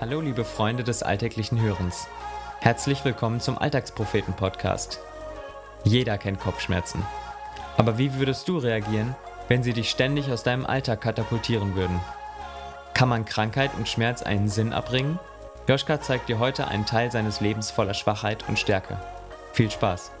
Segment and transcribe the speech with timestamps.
[0.00, 2.06] Hallo liebe Freunde des alltäglichen Hörens.
[2.60, 5.00] Herzlich willkommen zum Alltagspropheten Podcast.
[5.82, 7.04] Jeder kennt Kopfschmerzen.
[7.76, 9.16] Aber wie würdest du reagieren,
[9.48, 11.98] wenn sie dich ständig aus deinem Alltag katapultieren würden?
[12.94, 15.18] Kann man Krankheit und Schmerz einen Sinn abbringen?
[15.66, 18.98] Joschka zeigt dir heute einen Teil seines Lebens voller Schwachheit und Stärke.
[19.52, 20.12] Viel Spaß!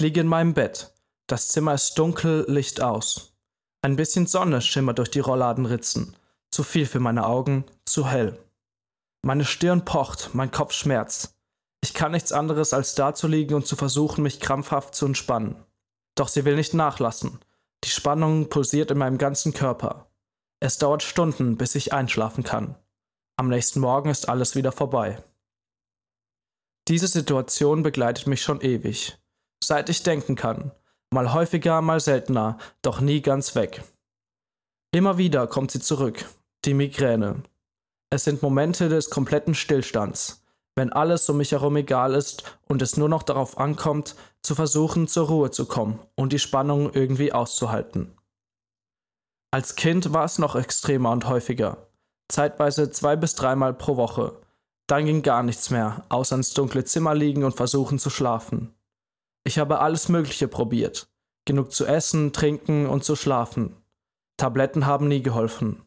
[0.00, 0.94] Ich liege in meinem Bett.
[1.26, 3.34] Das Zimmer ist dunkel, Licht aus.
[3.82, 6.16] Ein bisschen Sonne schimmert durch die Rollladenritzen.
[6.50, 8.42] Zu viel für meine Augen, zu hell.
[9.20, 11.36] Meine Stirn pocht, mein Kopf schmerzt.
[11.82, 15.56] Ich kann nichts anderes als dazuliegen und zu versuchen, mich krampfhaft zu entspannen.
[16.14, 17.38] Doch sie will nicht nachlassen.
[17.84, 20.10] Die Spannung pulsiert in meinem ganzen Körper.
[20.60, 22.74] Es dauert Stunden, bis ich einschlafen kann.
[23.36, 25.22] Am nächsten Morgen ist alles wieder vorbei.
[26.88, 29.19] Diese Situation begleitet mich schon ewig
[29.62, 30.72] seit ich denken kann.
[31.12, 33.82] Mal häufiger, mal seltener, doch nie ganz weg.
[34.92, 36.24] Immer wieder kommt sie zurück,
[36.64, 37.42] die Migräne.
[38.10, 40.44] Es sind Momente des kompletten Stillstands,
[40.74, 45.08] wenn alles um mich herum egal ist und es nur noch darauf ankommt, zu versuchen,
[45.08, 48.16] zur Ruhe zu kommen und die Spannung irgendwie auszuhalten.
[49.52, 51.88] Als Kind war es noch extremer und häufiger,
[52.28, 54.40] zeitweise zwei bis dreimal pro Woche.
[54.86, 58.74] Dann ging gar nichts mehr, außer ins dunkle Zimmer liegen und versuchen zu schlafen.
[59.44, 61.08] Ich habe alles Mögliche probiert.
[61.46, 63.76] Genug zu essen, trinken und zu schlafen.
[64.36, 65.82] Tabletten haben nie geholfen.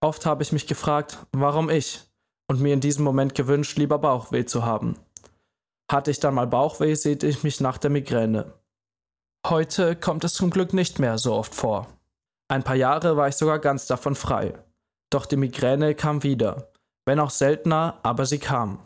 [0.00, 2.02] Oft habe ich mich gefragt, warum ich?
[2.48, 4.96] Und mir in diesem Moment gewünscht, lieber Bauchweh zu haben.
[5.90, 8.54] Hatte ich dann mal Bauchweh, sehte ich mich nach der Migräne.
[9.46, 11.86] Heute kommt es zum Glück nicht mehr so oft vor.
[12.48, 14.54] Ein paar Jahre war ich sogar ganz davon frei.
[15.10, 16.72] Doch die Migräne kam wieder.
[17.04, 18.80] Wenn auch seltener, aber sie kam.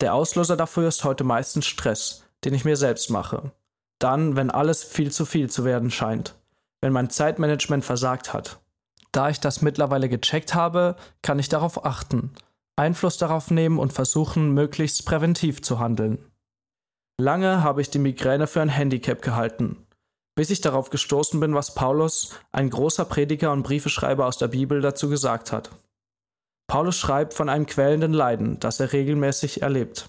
[0.00, 3.52] Der Auslöser dafür ist heute meistens Stress, den ich mir selbst mache.
[3.98, 6.34] Dann, wenn alles viel zu viel zu werden scheint.
[6.80, 8.60] Wenn mein Zeitmanagement versagt hat.
[9.12, 12.32] Da ich das mittlerweile gecheckt habe, kann ich darauf achten,
[12.76, 16.18] Einfluss darauf nehmen und versuchen, möglichst präventiv zu handeln.
[17.20, 19.86] Lange habe ich die Migräne für ein Handicap gehalten,
[20.34, 24.80] bis ich darauf gestoßen bin, was Paulus, ein großer Prediger und Briefeschreiber aus der Bibel,
[24.80, 25.70] dazu gesagt hat.
[26.66, 30.08] Paulus schreibt von einem quälenden Leiden, das er regelmäßig erlebt.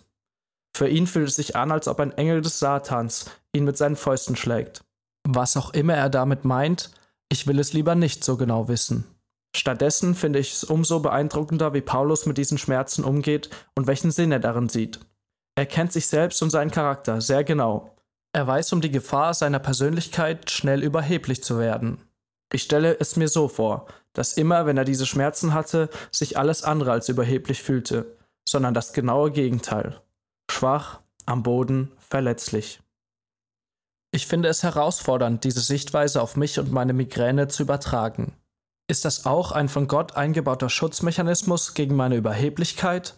[0.76, 3.96] Für ihn fühlt es sich an, als ob ein Engel des Satans ihn mit seinen
[3.96, 4.84] Fäusten schlägt.
[5.26, 6.92] Was auch immer er damit meint,
[7.30, 9.06] ich will es lieber nicht so genau wissen.
[9.56, 14.34] Stattdessen finde ich es umso beeindruckender, wie Paulus mit diesen Schmerzen umgeht und welchen Sinn
[14.34, 15.00] er darin sieht.
[15.58, 17.96] Er kennt sich selbst und seinen Charakter sehr genau.
[18.34, 22.02] Er weiß um die Gefahr seiner Persönlichkeit, schnell überheblich zu werden.
[22.52, 26.64] Ich stelle es mir so vor, dass immer, wenn er diese Schmerzen hatte, sich alles
[26.64, 30.02] andere als überheblich fühlte, sondern das genaue Gegenteil
[30.56, 32.82] schwach, am Boden, verletzlich.
[34.12, 38.34] Ich finde es herausfordernd, diese Sichtweise auf mich und meine Migräne zu übertragen.
[38.88, 43.16] Ist das auch ein von Gott eingebauter Schutzmechanismus gegen meine Überheblichkeit?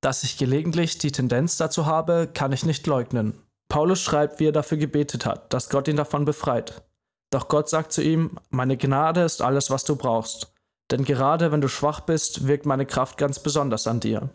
[0.00, 3.34] Dass ich gelegentlich die Tendenz dazu habe, kann ich nicht leugnen.
[3.68, 6.82] Paulus schreibt, wie er dafür gebetet hat, dass Gott ihn davon befreit.
[7.30, 10.52] Doch Gott sagt zu ihm, meine Gnade ist alles, was du brauchst.
[10.90, 14.30] Denn gerade wenn du schwach bist, wirkt meine Kraft ganz besonders an dir.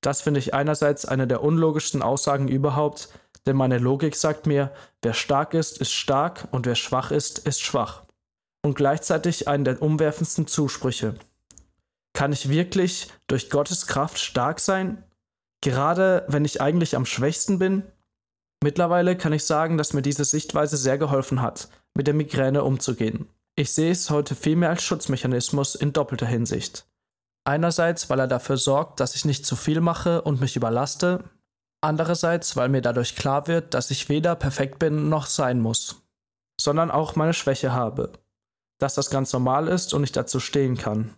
[0.00, 3.10] Das finde ich einerseits eine der unlogischsten Aussagen überhaupt,
[3.46, 4.72] denn meine Logik sagt mir,
[5.02, 8.04] wer stark ist, ist stark und wer schwach ist, ist schwach.
[8.62, 11.14] Und gleichzeitig einen der umwerfendsten Zusprüche.
[12.12, 15.04] Kann ich wirklich durch Gottes Kraft stark sein?
[15.62, 17.82] Gerade wenn ich eigentlich am schwächsten bin?
[18.62, 23.28] Mittlerweile kann ich sagen, dass mir diese Sichtweise sehr geholfen hat, mit der Migräne umzugehen.
[23.56, 26.86] Ich sehe es heute vielmehr als Schutzmechanismus in doppelter Hinsicht.
[27.44, 31.24] Einerseits, weil er dafür sorgt, dass ich nicht zu viel mache und mich überlaste.
[31.80, 36.02] Andererseits, weil mir dadurch klar wird, dass ich weder perfekt bin noch sein muss,
[36.60, 38.12] sondern auch meine Schwäche habe.
[38.78, 41.14] Dass das ganz normal ist und ich dazu stehen kann.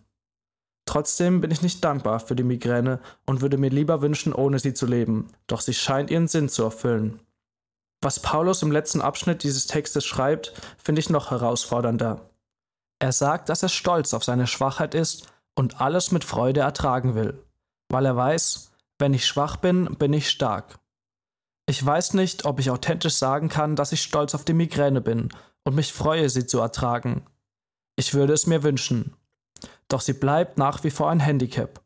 [0.85, 4.73] Trotzdem bin ich nicht dankbar für die Migräne und würde mir lieber wünschen, ohne sie
[4.73, 7.21] zu leben, doch sie scheint ihren Sinn zu erfüllen.
[8.01, 12.29] Was Paulus im letzten Abschnitt dieses Textes schreibt, finde ich noch herausfordernder.
[12.99, 17.43] Er sagt, dass er stolz auf seine Schwachheit ist und alles mit Freude ertragen will,
[17.89, 20.79] weil er weiß, wenn ich schwach bin, bin ich stark.
[21.65, 25.29] Ich weiß nicht, ob ich authentisch sagen kann, dass ich stolz auf die Migräne bin
[25.63, 27.25] und mich freue, sie zu ertragen.
[27.95, 29.15] Ich würde es mir wünschen.
[29.87, 31.81] Doch sie bleibt nach wie vor ein Handicap.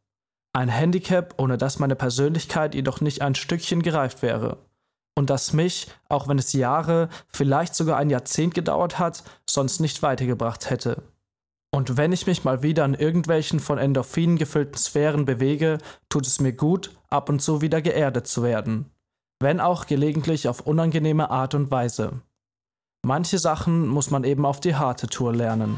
[0.54, 4.58] Ein Handicap, ohne das meine Persönlichkeit jedoch nicht ein Stückchen gereift wäre.
[5.18, 10.04] und das mich, auch wenn es Jahre, vielleicht sogar ein Jahrzehnt gedauert hat, sonst nicht
[10.04, 11.02] weitergebracht hätte.
[11.78, 15.78] Und wenn ich mich mal wieder in irgendwelchen von Endorphinen gefüllten Sphären bewege,
[16.10, 18.90] tut es mir gut, ab und zu wieder geerdet zu werden.
[19.40, 22.14] Wenn auch gelegentlich auf unangenehme Art und Weise.
[23.06, 25.78] Manche Sachen muss man eben auf die harte Tour lernen.